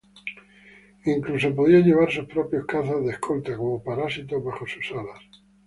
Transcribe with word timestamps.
Incluso 1.05 1.53
podía 1.55 1.79
llevar 1.81 2.11
sus 2.11 2.25
propios 2.25 2.65
cazas 2.65 3.05
de 3.05 3.11
escolta, 3.11 3.55
como 3.55 3.83
parásitos 3.83 4.43
bajo 4.43 4.65
sus 4.65 4.91
alas. 4.93 5.19